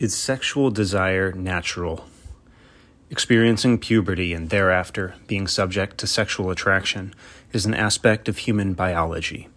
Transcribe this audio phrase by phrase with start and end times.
[0.00, 2.06] Is sexual desire natural?
[3.10, 7.12] Experiencing puberty and thereafter being subject to sexual attraction
[7.52, 9.48] is an aspect of human biology.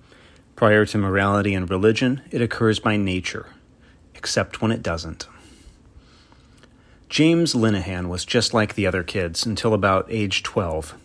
[0.55, 3.49] Prior to morality and religion, it occurs by nature,
[4.15, 5.27] except when it doesn't.
[7.07, 10.95] James Linehan was just like the other kids until about age 12.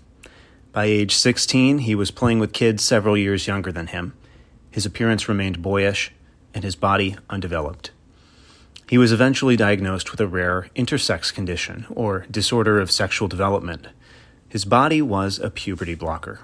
[0.72, 4.14] By age 16, he was playing with kids several years younger than him.
[4.70, 6.10] His appearance remained boyish,
[6.54, 7.90] and his body undeveloped.
[8.88, 13.88] He was eventually diagnosed with a rare intersex condition, or disorder of sexual development.
[14.48, 16.38] His body was a puberty blocker.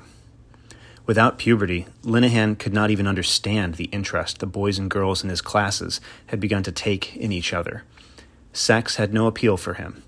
[1.06, 5.41] Without puberty, Linehan could not even understand the interest the boys and girls in his
[5.41, 7.84] classes had begun to take in each other.
[8.52, 10.02] Sex had no appeal for him.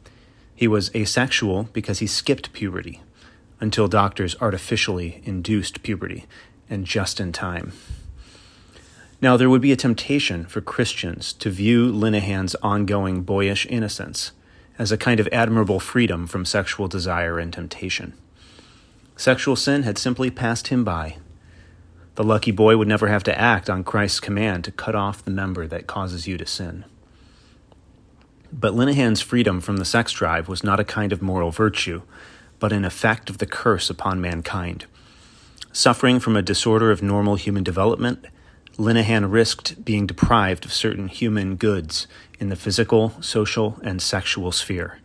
[0.57, 3.01] He was asexual because he skipped puberty,
[3.60, 6.27] until doctors artificially induced puberty,
[6.69, 7.73] and just in time.
[9.24, 14.32] Now, there would be a temptation for Christians to view Linehan's ongoing boyish innocence
[14.78, 18.12] as a kind of admirable freedom from sexual desire and temptation.
[19.16, 21.16] Sexual sin had simply passed him by.
[22.16, 25.30] The lucky boy would never have to act on Christ's command to cut off the
[25.30, 26.84] member that causes you to sin.
[28.52, 32.02] But Linehan's freedom from the sex drive was not a kind of moral virtue,
[32.59, 34.84] but an effect of the curse upon mankind.
[35.73, 38.27] Suffering from a disorder of normal human development,
[38.77, 42.09] Linehan risked being deprived of certain human goods
[42.41, 44.99] in the physical, social, and sexual sphere.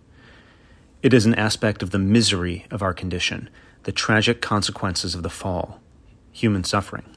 [1.03, 3.47] It is an aspect of the misery of our condition,
[3.83, 5.79] the tragic consequences of the fall,
[6.31, 7.15] human suffering,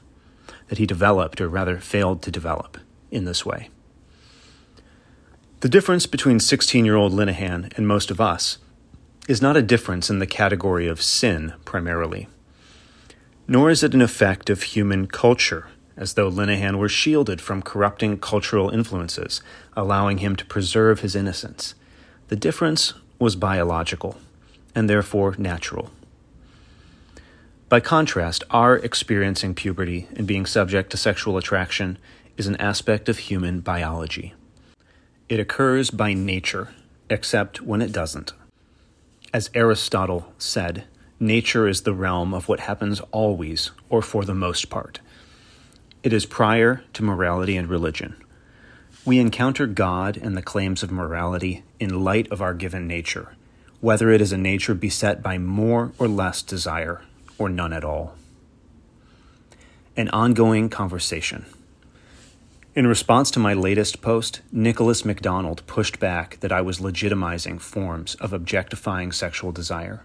[0.67, 2.77] that he developed, or rather failed to develop,
[3.09, 3.69] in this way.
[5.61, 8.59] The difference between 16 year old Linehan and most of us
[9.27, 12.27] is not a difference in the category of sin, primarily,
[13.47, 18.19] nor is it an effect of human culture as though Linehan were shielded from corrupting
[18.19, 19.41] cultural influences,
[19.75, 21.75] allowing him to preserve his innocence.
[22.27, 24.17] The difference was biological,
[24.73, 25.91] and therefore natural.
[27.69, 31.97] By contrast, our experiencing puberty and being subject to sexual attraction
[32.37, 34.33] is an aspect of human biology.
[35.29, 36.69] It occurs by nature,
[37.09, 38.33] except when it doesn't.
[39.33, 40.83] As Aristotle said,
[41.19, 44.99] nature is the realm of what happens always, or for the most part.
[46.03, 48.15] It is prior to morality and religion.
[49.05, 53.37] We encounter God and the claims of morality in light of our given nature,
[53.79, 57.01] whether it is a nature beset by more or less desire,
[57.37, 58.15] or none at all.
[59.95, 61.45] An ongoing conversation.
[62.75, 68.15] In response to my latest post, Nicholas MacDonald pushed back that I was legitimizing forms
[68.15, 70.03] of objectifying sexual desire.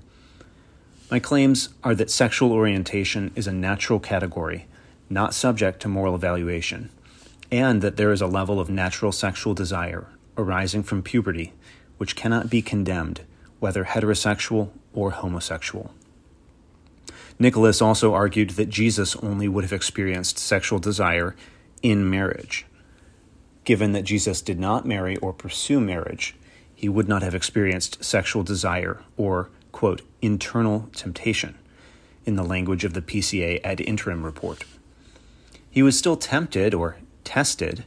[1.11, 4.67] My claims are that sexual orientation is a natural category
[5.11, 6.91] not subject to moral evaluation,
[7.51, 11.53] and that there is a level of natural sexual desire arising from puberty
[11.99, 13.21] which cannot be condemned,
[13.59, 15.93] whether heterosexual or homosexual.
[17.39, 21.37] Nicholas also argued that Jesus only would have experienced sexual desire
[21.83, 22.67] in marriage.
[23.65, 26.35] Given that Jesus did not marry or pursue marriage,
[26.75, 31.57] he would not have experienced sexual desire or, quote, internal temptation,
[32.25, 34.65] in the language of the PCA ad interim report.
[35.71, 37.85] He was still tempted or tested,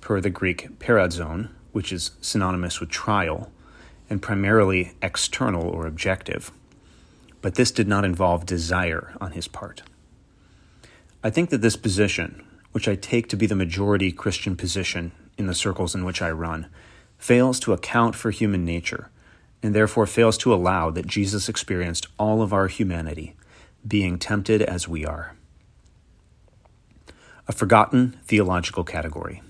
[0.00, 3.52] per the Greek perazon, which is synonymous with trial,
[4.08, 6.50] and primarily external or objective.
[7.42, 9.82] But this did not involve desire on his part.
[11.22, 15.46] I think that this position, which I take to be the majority Christian position in
[15.46, 16.68] the circles in which I run,
[17.18, 19.10] fails to account for human nature,
[19.62, 23.36] and therefore fails to allow that Jesus experienced all of our humanity,
[23.86, 25.34] being tempted as we are
[27.48, 29.42] a forgotten theological category.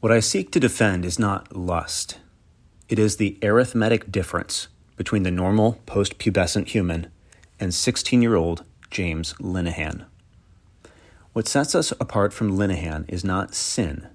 [0.00, 2.18] What I seek to defend is not lust,
[2.88, 7.08] it is the arithmetic difference between the normal post-pubescent human
[7.60, 10.06] and 16 year old James Linehan.
[11.32, 14.06] What sets us apart from Linehan is not sin,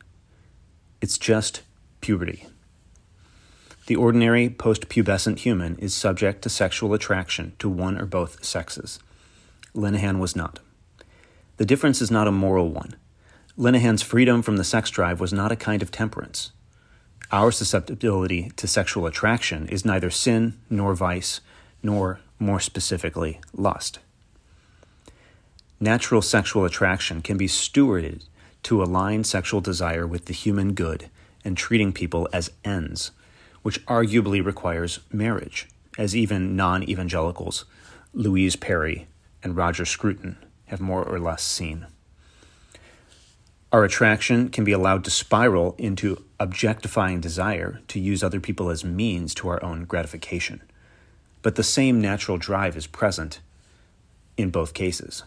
[1.02, 1.62] it's just
[2.02, 2.48] puberty.
[3.88, 9.00] The ordinary post-pubescent human is subject to sexual attraction to one or both sexes.
[9.76, 10.60] Linehan was not.
[11.63, 12.95] The difference is not a moral one.
[13.56, 16.51] Linehan's freedom from the sex drive was not a kind of temperance.
[17.31, 21.39] Our susceptibility to sexual attraction is neither sin nor vice,
[21.81, 24.00] nor, more specifically, lust.
[25.80, 28.25] Natural sexual attraction can be stewarded
[28.63, 31.09] to align sexual desire with the human good
[31.45, 33.12] and treating people as ends,
[33.62, 37.63] which arguably requires marriage, as even non evangelicals,
[38.13, 39.07] Louise Perry
[39.42, 41.88] and Roger Scruton, have more or less seen.
[43.71, 48.86] Our attraction can be allowed to spiral into objectifying desire to use other people as
[48.86, 50.62] means to our own gratification.
[51.42, 53.39] But the same natural drive is present
[54.38, 55.24] in both cases.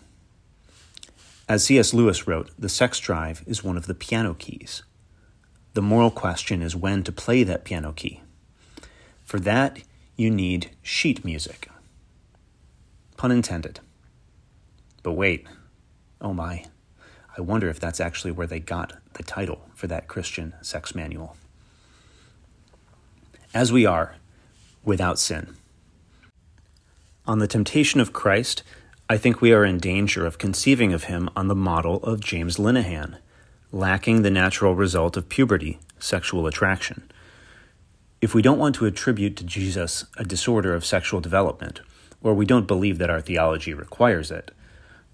[1.49, 1.93] As C.S.
[1.93, 4.83] Lewis wrote, the sex drive is one of the piano keys.
[5.75, 8.21] The moral question is when to play that piano key.
[9.25, 9.81] For that,
[10.17, 11.69] you need sheet music.
[13.17, 13.81] Pun intended.
[15.07, 15.47] But wait,
[16.21, 16.65] oh my,
[17.39, 21.37] I wonder if that's actually where they got the title for that Christian sex manual.
[23.55, 24.17] As we are,
[24.83, 25.55] without sin.
[27.25, 28.65] On the temptation of Christ,
[29.09, 32.57] I think we are in danger of conceiving of him on the model of James
[32.57, 33.19] Linehan,
[33.71, 37.09] lacking the natural result of puberty, sexual attraction.
[38.21, 41.81] If we don't want to attribute to Jesus a disorder of sexual development,
[42.25, 44.51] or we don't believe that our theology requires it,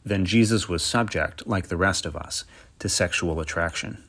[0.05, 2.45] then Jesus was subject, like the rest of us,
[2.79, 4.03] to sexual attraction.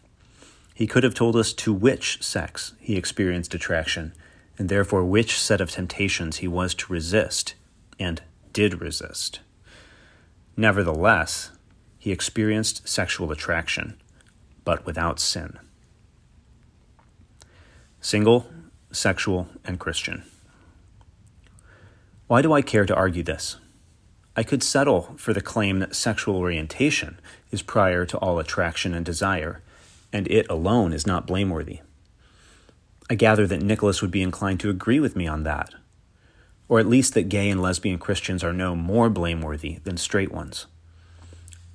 [0.74, 4.13] He could have told us to which sex he experienced attraction,
[4.57, 7.54] and therefore which set of temptations he was to resist,
[8.00, 8.22] and
[8.54, 9.40] did resist.
[10.57, 11.51] Nevertheless,
[12.00, 14.00] he experienced sexual attraction,
[14.66, 15.60] but without sin.
[18.01, 18.48] Single,
[18.92, 20.24] sexual, and Christian.
[22.28, 23.57] Why do I care to argue this?
[24.35, 27.19] I could settle for the claim that sexual orientation
[27.51, 29.62] is prior to all attraction and desire,
[30.12, 31.81] and it alone is not blameworthy.
[33.09, 35.75] I gather that Nicholas would be inclined to agree with me on that,
[36.68, 40.65] or at least that gay and lesbian Christians are no more blameworthy than straight ones.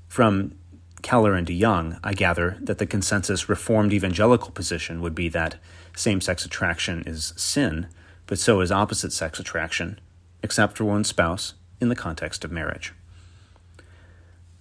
[0.09, 0.57] From
[1.01, 5.57] Keller and DeYoung, I gather that the consensus Reformed evangelical position would be that
[5.95, 7.87] same sex attraction is sin,
[8.27, 10.01] but so is opposite sex attraction,
[10.43, 12.93] except for one's spouse in the context of marriage.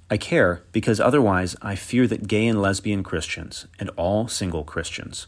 [0.10, 5.28] I care because otherwise I fear that gay and lesbian Christians and all single Christians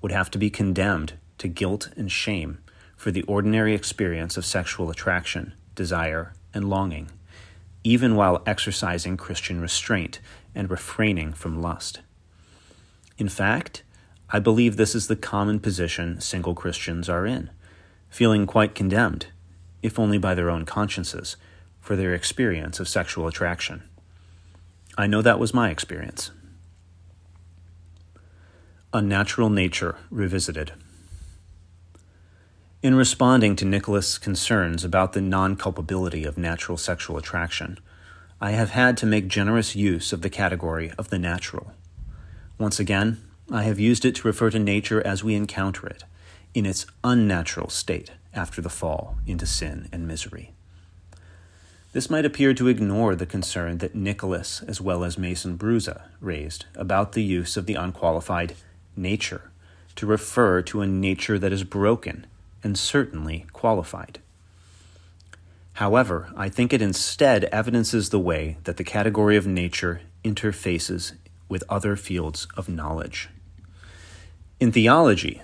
[0.00, 2.58] would have to be condemned to guilt and shame
[2.96, 7.10] for the ordinary experience of sexual attraction, desire, and longing,
[7.82, 10.20] even while exercising Christian restraint
[10.54, 12.00] and refraining from lust.
[13.18, 13.82] In fact,
[14.28, 17.50] I believe this is the common position single Christians are in,
[18.08, 19.26] feeling quite condemned
[19.82, 21.36] if only by their own consciences,
[21.80, 23.82] for their experience of sexual attraction.
[24.96, 26.30] I know that was my experience.
[28.92, 30.72] Unnatural Nature Revisited.
[32.82, 37.78] In responding to Nicholas' concerns about the non culpability of natural sexual attraction,
[38.40, 41.72] I have had to make generous use of the category of the natural.
[42.58, 46.04] Once again, I have used it to refer to nature as we encounter it,
[46.54, 50.52] in its unnatural state after the fall into sin and misery.
[51.92, 56.66] This might appear to ignore the concern that Nicholas, as well as Mason Bruza, raised
[56.76, 58.54] about the use of the unqualified
[58.94, 59.50] nature
[59.96, 62.26] to refer to a nature that is broken
[62.62, 64.20] and certainly qualified.
[65.74, 71.14] However, I think it instead evidences the way that the category of nature interfaces
[71.48, 73.30] with other fields of knowledge.
[74.60, 75.42] In theology,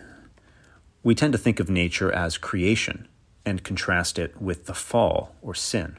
[1.07, 3.07] we tend to think of nature as creation
[3.45, 5.97] and contrast it with the fall or sin.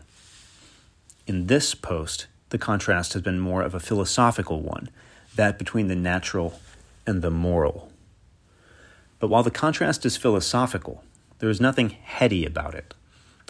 [1.25, 4.89] In this post, the contrast has been more of a philosophical one,
[5.33, 6.59] that between the natural
[7.05, 7.89] and the moral.
[9.17, 11.05] But while the contrast is philosophical,
[11.39, 12.93] there is nothing heady about it.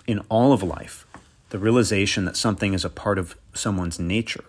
[0.05, 1.07] In all of life,
[1.49, 4.45] the realization that something is a part of someone's nature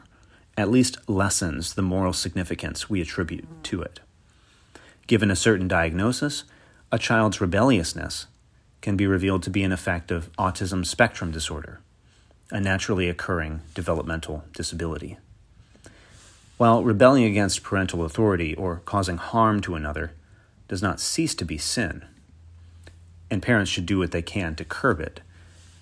[0.58, 4.00] at least lessens the moral significance we attribute to it.
[5.06, 6.44] Given a certain diagnosis,
[6.90, 8.26] a child's rebelliousness
[8.80, 11.80] can be revealed to be an effect of autism spectrum disorder,
[12.50, 15.18] a naturally occurring developmental disability.
[16.56, 20.12] While rebelling against parental authority or causing harm to another
[20.66, 22.04] does not cease to be sin,
[23.30, 25.20] and parents should do what they can to curb it,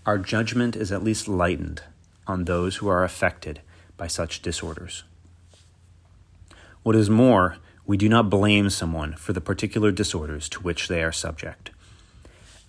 [0.05, 1.83] our judgment is at least lightened
[2.27, 3.61] on those who are affected
[3.97, 5.05] by such disorders.
[6.83, 11.03] What is more, we do not blame someone for the particular disorders to which they
[11.03, 11.71] are subject.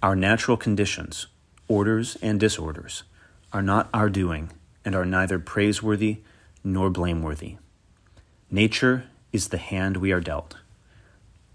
[0.02, 1.26] Our natural conditions,
[1.68, 3.04] orders and disorders,
[3.52, 4.52] are not our doing
[4.86, 6.18] and are neither praiseworthy
[6.64, 7.58] nor blameworthy.
[8.52, 10.56] Nature is the hand we are dealt.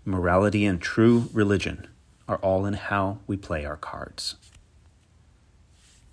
[0.04, 1.87] Morality and true religion
[2.28, 4.35] are all in how we play our cards.